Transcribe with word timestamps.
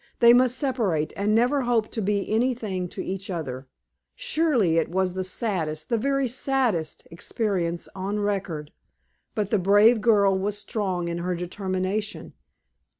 They 0.19 0.33
must 0.33 0.57
separate, 0.57 1.13
and 1.15 1.35
never 1.35 1.61
hope 1.61 1.91
to 1.91 2.01
be 2.01 2.27
anything 2.31 2.89
to 2.89 3.03
each 3.03 3.29
other. 3.29 3.67
Surely 4.15 4.77
it 4.79 4.89
was 4.89 5.13
the 5.13 5.23
saddest 5.23 5.89
the 5.89 5.97
very 5.99 6.27
saddest 6.27 7.07
experience 7.11 7.87
on 7.93 8.17
record. 8.19 8.71
But 9.35 9.51
the 9.51 9.59
brave 9.59 10.01
girl 10.01 10.35
was 10.35 10.57
strong 10.57 11.07
in 11.07 11.19
her 11.19 11.35
determination. 11.35 12.33